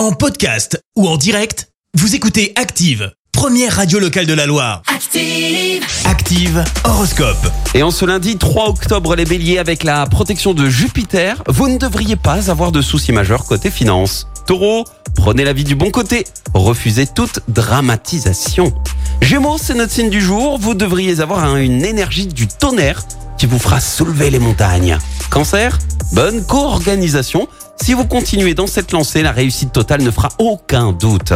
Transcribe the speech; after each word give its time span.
En 0.00 0.12
podcast 0.12 0.82
ou 0.96 1.06
en 1.06 1.18
direct, 1.18 1.68
vous 1.92 2.14
écoutez 2.14 2.54
Active, 2.56 3.12
première 3.32 3.76
radio 3.76 3.98
locale 3.98 4.24
de 4.24 4.32
la 4.32 4.46
Loire. 4.46 4.80
Active. 4.86 5.84
Active 6.06 6.64
Horoscope. 6.84 7.46
Et 7.74 7.82
en 7.82 7.90
ce 7.90 8.06
lundi 8.06 8.38
3 8.38 8.70
octobre, 8.70 9.14
les 9.14 9.26
béliers, 9.26 9.58
avec 9.58 9.84
la 9.84 10.06
protection 10.06 10.54
de 10.54 10.70
Jupiter, 10.70 11.42
vous 11.48 11.68
ne 11.68 11.76
devriez 11.76 12.16
pas 12.16 12.50
avoir 12.50 12.72
de 12.72 12.80
soucis 12.80 13.12
majeurs 13.12 13.44
côté 13.44 13.70
finance. 13.70 14.26
Taureau, 14.46 14.86
prenez 15.16 15.44
la 15.44 15.52
vie 15.52 15.64
du 15.64 15.74
bon 15.74 15.90
côté, 15.90 16.24
refusez 16.54 17.06
toute 17.06 17.40
dramatisation. 17.48 18.72
Gémeaux, 19.20 19.58
c'est 19.58 19.74
notre 19.74 19.92
signe 19.92 20.08
du 20.08 20.22
jour, 20.22 20.58
vous 20.58 20.72
devriez 20.72 21.20
avoir 21.20 21.58
une 21.58 21.84
énergie 21.84 22.26
du 22.26 22.48
tonnerre 22.48 23.02
qui 23.36 23.44
vous 23.44 23.58
fera 23.58 23.80
soulever 23.80 24.30
les 24.30 24.38
montagnes. 24.38 24.96
Cancer, 25.28 25.78
bonne 26.12 26.42
co-organisation. 26.46 27.48
Si 27.82 27.94
vous 27.94 28.04
continuez 28.04 28.54
dans 28.54 28.66
cette 28.66 28.92
lancée, 28.92 29.22
la 29.22 29.32
réussite 29.32 29.72
totale 29.72 30.02
ne 30.02 30.10
fera 30.10 30.28
aucun 30.38 30.92
doute. 30.92 31.32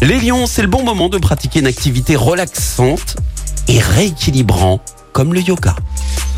Les 0.00 0.20
lions, 0.20 0.46
c'est 0.46 0.62
le 0.62 0.68
bon 0.68 0.84
moment 0.84 1.08
de 1.08 1.18
pratiquer 1.18 1.58
une 1.58 1.66
activité 1.66 2.14
relaxante 2.14 3.16
et 3.66 3.80
rééquilibrant 3.80 4.80
comme 5.12 5.34
le 5.34 5.40
yoga. 5.40 5.74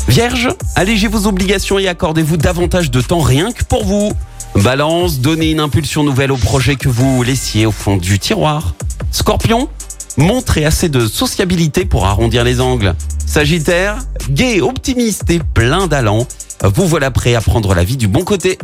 Vierge, 0.07 0.49
allégez 0.75 1.07
vos 1.07 1.27
obligations 1.27 1.77
et 1.77 1.87
accordez-vous 1.87 2.37
davantage 2.37 2.89
de 2.89 3.01
temps 3.01 3.19
rien 3.19 3.51
que 3.51 3.63
pour 3.63 3.85
vous. 3.85 4.11
Balance, 4.55 5.19
donnez 5.19 5.51
une 5.51 5.59
impulsion 5.59 6.03
nouvelle 6.03 6.31
au 6.31 6.37
projet 6.37 6.75
que 6.75 6.89
vous 6.89 7.21
laissiez 7.21 7.67
au 7.67 7.71
fond 7.71 7.97
du 7.97 8.17
tiroir. 8.17 8.73
Scorpion, 9.11 9.69
montrez 10.17 10.65
assez 10.65 10.89
de 10.89 11.05
sociabilité 11.05 11.85
pour 11.85 12.07
arrondir 12.07 12.43
les 12.43 12.61
angles. 12.61 12.95
Sagittaire, 13.27 13.99
gai, 14.31 14.59
optimiste 14.59 15.29
et 15.29 15.39
plein 15.39 15.87
d'allant, 15.87 16.25
vous 16.63 16.87
voilà 16.87 17.11
prêt 17.11 17.35
à 17.35 17.41
prendre 17.41 17.73
la 17.73 17.83
vie 17.83 17.97
du 17.97 18.07
bon 18.07 18.23
côté. 18.23 18.57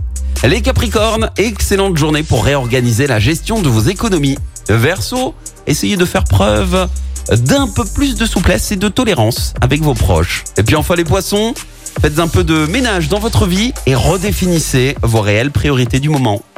Les 0.43 0.61
Capricornes, 0.61 1.29
excellente 1.37 1.97
journée 1.97 2.23
pour 2.23 2.45
réorganiser 2.45 3.07
la 3.07 3.19
gestion 3.19 3.61
de 3.61 3.69
vos 3.69 3.81
économies. 3.81 4.37
Verseau, 4.69 5.33
essayez 5.65 5.97
de 5.97 6.05
faire 6.05 6.23
preuve 6.23 6.87
d'un 7.31 7.67
peu 7.67 7.83
plus 7.83 8.16
de 8.16 8.25
souplesse 8.25 8.71
et 8.71 8.75
de 8.75 8.88
tolérance 8.88 9.53
avec 9.61 9.81
vos 9.81 9.95
proches. 9.95 10.44
Et 10.57 10.63
puis 10.63 10.75
enfin 10.75 10.95
les 10.95 11.03
poissons, 11.03 11.53
faites 12.02 12.19
un 12.19 12.27
peu 12.27 12.44
de 12.44 12.66
ménage 12.67 13.09
dans 13.09 13.19
votre 13.19 13.45
vie 13.45 13.73
et 13.88 13.95
redéfinissez 13.95 14.95
vos 15.02 15.21
réelles 15.21 15.52
priorités 15.52 15.99
du 15.99 16.09
moment. 16.09 16.41